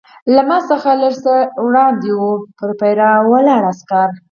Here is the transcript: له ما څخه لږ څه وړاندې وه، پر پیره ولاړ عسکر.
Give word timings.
له 0.33 0.41
ما 0.49 0.57
څخه 0.69 0.89
لږ 1.01 1.15
څه 1.25 1.33
وړاندې 1.65 2.09
وه، 2.19 2.31
پر 2.57 2.69
پیره 2.79 3.09
ولاړ 3.31 3.61
عسکر. 3.71 4.07